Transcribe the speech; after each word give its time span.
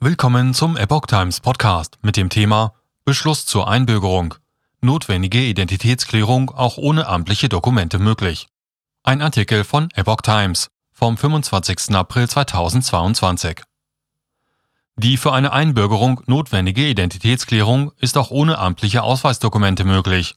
Willkommen 0.00 0.54
zum 0.54 0.76
Epoch 0.76 1.06
Times 1.06 1.40
Podcast 1.40 1.98
mit 2.02 2.16
dem 2.16 2.28
Thema 2.28 2.72
Beschluss 3.04 3.46
zur 3.46 3.66
Einbürgerung. 3.66 4.36
Notwendige 4.80 5.40
Identitätsklärung 5.40 6.52
auch 6.52 6.76
ohne 6.76 7.08
amtliche 7.08 7.48
Dokumente 7.48 7.98
möglich. 7.98 8.46
Ein 9.02 9.20
Artikel 9.20 9.64
von 9.64 9.88
Epoch 9.96 10.20
Times 10.20 10.70
vom 10.92 11.16
25. 11.16 11.96
April 11.96 12.28
2022. 12.28 13.62
Die 14.94 15.16
für 15.16 15.32
eine 15.32 15.52
Einbürgerung 15.52 16.20
notwendige 16.26 16.86
Identitätsklärung 16.86 17.90
ist 17.98 18.16
auch 18.18 18.30
ohne 18.30 18.56
amtliche 18.58 19.02
Ausweisdokumente 19.02 19.82
möglich. 19.82 20.36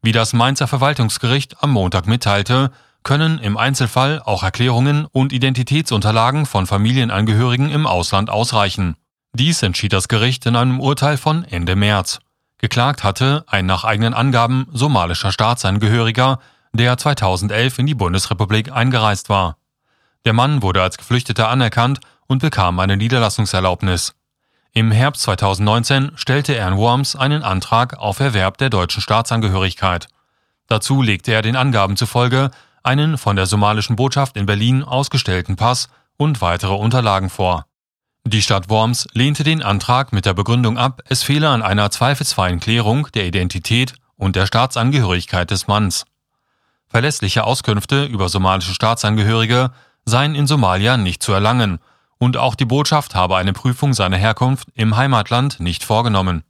Wie 0.00 0.12
das 0.12 0.32
Mainzer 0.32 0.68
Verwaltungsgericht 0.68 1.62
am 1.62 1.72
Montag 1.72 2.06
mitteilte, 2.06 2.72
können 3.02 3.38
im 3.40 3.58
Einzelfall 3.58 4.22
auch 4.24 4.42
Erklärungen 4.42 5.04
und 5.04 5.34
Identitätsunterlagen 5.34 6.46
von 6.46 6.66
Familienangehörigen 6.66 7.68
im 7.68 7.86
Ausland 7.86 8.30
ausreichen. 8.30 8.96
Dies 9.34 9.62
entschied 9.62 9.94
das 9.94 10.08
Gericht 10.08 10.44
in 10.44 10.56
einem 10.56 10.78
Urteil 10.78 11.16
von 11.16 11.44
Ende 11.44 11.74
März. 11.74 12.18
Geklagt 12.58 13.02
hatte 13.02 13.44
ein 13.46 13.64
nach 13.64 13.82
eigenen 13.82 14.12
Angaben 14.12 14.66
somalischer 14.72 15.32
Staatsangehöriger, 15.32 16.38
der 16.74 16.98
2011 16.98 17.78
in 17.78 17.86
die 17.86 17.94
Bundesrepublik 17.94 18.70
eingereist 18.70 19.30
war. 19.30 19.56
Der 20.26 20.34
Mann 20.34 20.62
wurde 20.62 20.82
als 20.82 20.98
Geflüchteter 20.98 21.48
anerkannt 21.48 22.00
und 22.26 22.40
bekam 22.40 22.78
eine 22.78 22.98
Niederlassungserlaubnis. 22.98 24.14
Im 24.72 24.90
Herbst 24.90 25.22
2019 25.22 26.12
stellte 26.16 26.54
er 26.54 26.68
in 26.68 26.76
Worms 26.76 27.16
einen 27.16 27.42
Antrag 27.42 27.98
auf 27.98 28.20
Erwerb 28.20 28.58
der 28.58 28.68
deutschen 28.68 29.00
Staatsangehörigkeit. 29.00 30.08
Dazu 30.66 31.00
legte 31.00 31.32
er 31.32 31.42
den 31.42 31.56
Angaben 31.56 31.96
zufolge 31.96 32.50
einen 32.82 33.16
von 33.16 33.36
der 33.36 33.46
somalischen 33.46 33.96
Botschaft 33.96 34.36
in 34.36 34.44
Berlin 34.44 34.82
ausgestellten 34.82 35.56
Pass 35.56 35.88
und 36.18 36.42
weitere 36.42 36.74
Unterlagen 36.74 37.30
vor. 37.30 37.66
Die 38.24 38.40
Stadt 38.40 38.70
Worms 38.70 39.08
lehnte 39.14 39.42
den 39.42 39.62
Antrag 39.62 40.12
mit 40.12 40.26
der 40.26 40.34
Begründung 40.34 40.78
ab, 40.78 41.02
es 41.08 41.24
fehle 41.24 41.48
an 41.48 41.60
einer 41.60 41.90
zweifelsfreien 41.90 42.60
Klärung 42.60 43.08
der 43.14 43.26
Identität 43.26 43.94
und 44.16 44.36
der 44.36 44.46
Staatsangehörigkeit 44.46 45.50
des 45.50 45.66
Manns. 45.66 46.04
Verlässliche 46.86 47.42
Auskünfte 47.42 48.04
über 48.04 48.28
somalische 48.28 48.74
Staatsangehörige 48.74 49.72
seien 50.04 50.36
in 50.36 50.46
Somalia 50.46 50.96
nicht 50.96 51.22
zu 51.22 51.32
erlangen, 51.32 51.78
und 52.18 52.36
auch 52.36 52.54
die 52.54 52.64
Botschaft 52.64 53.16
habe 53.16 53.36
eine 53.36 53.52
Prüfung 53.52 53.92
seiner 53.92 54.16
Herkunft 54.16 54.68
im 54.74 54.96
Heimatland 54.96 55.58
nicht 55.58 55.82
vorgenommen. 55.82 56.44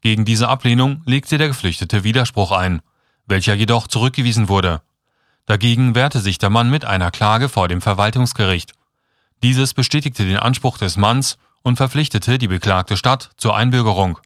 Gegen 0.00 0.24
diese 0.24 0.48
Ablehnung 0.48 1.02
legte 1.06 1.38
der 1.38 1.46
Geflüchtete 1.46 2.02
Widerspruch 2.02 2.50
ein, 2.50 2.82
welcher 3.26 3.54
jedoch 3.54 3.86
zurückgewiesen 3.86 4.48
wurde. 4.48 4.82
Dagegen 5.46 5.94
wehrte 5.94 6.18
sich 6.18 6.38
der 6.38 6.50
Mann 6.50 6.68
mit 6.68 6.84
einer 6.84 7.12
Klage 7.12 7.48
vor 7.48 7.68
dem 7.68 7.80
Verwaltungsgericht 7.80 8.72
dieses 9.44 9.74
bestätigte 9.74 10.24
den 10.24 10.38
Anspruch 10.38 10.78
des 10.78 10.96
Manns 10.96 11.36
und 11.62 11.76
verpflichtete 11.76 12.38
die 12.38 12.48
beklagte 12.48 12.96
Stadt 12.96 13.30
zur 13.36 13.54
Einbürgerung. 13.54 14.18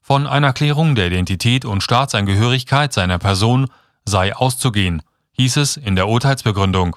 Von 0.00 0.26
einer 0.26 0.54
Klärung 0.54 0.94
der 0.94 1.08
Identität 1.08 1.66
und 1.66 1.82
Staatsangehörigkeit 1.82 2.90
seiner 2.90 3.18
Person 3.18 3.68
sei 4.06 4.34
auszugehen, 4.34 5.02
hieß 5.32 5.58
es 5.58 5.76
in 5.76 5.94
der 5.94 6.08
Urteilsbegründung. 6.08 6.96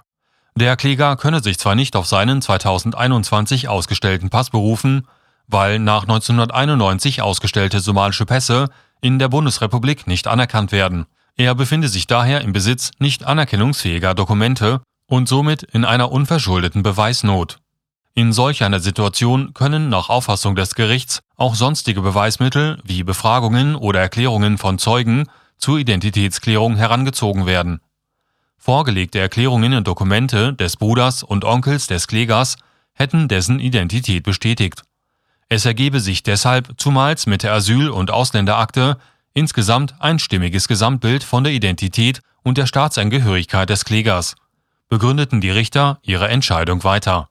Der 0.55 0.77
Kläger 0.77 1.17
könne 1.17 1.43
sich 1.43 1.59
zwar 1.59 1.75
nicht 1.75 1.97
auf 1.97 2.07
seinen 2.07 2.41
2021 2.41 3.67
ausgestellten 3.67 4.29
Pass 4.29 4.49
berufen, 4.49 5.05
weil 5.47 5.79
nach 5.79 6.03
1991 6.03 7.21
ausgestellte 7.21 7.81
somalische 7.81 8.25
Pässe 8.25 8.69
in 9.01 9.19
der 9.19 9.27
Bundesrepublik 9.27 10.07
nicht 10.07 10.27
anerkannt 10.27 10.71
werden. 10.71 11.07
Er 11.35 11.55
befinde 11.55 11.89
sich 11.89 12.07
daher 12.07 12.39
im 12.39 12.53
Besitz 12.53 12.91
nicht 12.99 13.25
anerkennungsfähiger 13.25 14.13
Dokumente 14.15 14.79
und 15.07 15.27
somit 15.27 15.63
in 15.63 15.85
einer 15.85 16.11
unverschuldeten 16.11 16.83
Beweisnot. 16.83 17.59
In 18.13 18.33
solch 18.33 18.63
einer 18.63 18.79
Situation 18.79 19.53
können 19.53 19.89
nach 19.89 20.09
Auffassung 20.09 20.55
des 20.55 20.75
Gerichts 20.75 21.21
auch 21.35 21.55
sonstige 21.55 22.01
Beweismittel 22.01 22.79
wie 22.83 23.03
Befragungen 23.03 23.75
oder 23.75 23.99
Erklärungen 23.99 24.57
von 24.57 24.79
Zeugen 24.79 25.29
zur 25.57 25.77
Identitätsklärung 25.77 26.75
herangezogen 26.77 27.45
werden. 27.45 27.79
Vorgelegte 28.57 29.19
Erklärungen 29.19 29.73
und 29.75 29.87
Dokumente 29.87 30.53
des 30.53 30.77
Bruders 30.77 31.23
und 31.23 31.45
Onkels 31.45 31.87
des 31.87 32.07
Klägers 32.07 32.57
hätten 32.93 33.27
dessen 33.27 33.59
Identität 33.59 34.23
bestätigt. 34.23 34.81
Es 35.47 35.65
ergebe 35.65 35.99
sich 35.99 36.23
deshalb 36.23 36.73
zumals 36.77 37.27
mit 37.27 37.43
der 37.43 37.53
Asyl- 37.53 37.89
und 37.89 38.11
Ausländerakte 38.11 38.97
insgesamt 39.33 39.93
ein 39.99 40.17
stimmiges 40.17 40.67
Gesamtbild 40.67 41.23
von 41.23 41.43
der 41.43 41.53
Identität 41.53 42.21
und 42.43 42.57
der 42.57 42.65
Staatsangehörigkeit 42.65 43.69
des 43.69 43.85
Klägers 43.85 44.35
begründeten 44.89 45.41
die 45.41 45.51
Richter 45.51 45.99
ihre 46.01 46.27
Entscheidung 46.27 46.83
weiter 46.83 47.29